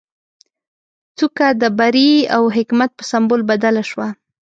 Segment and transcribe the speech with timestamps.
[1.17, 4.07] څوکه د بري او حکمت په سمبول بدله شوه.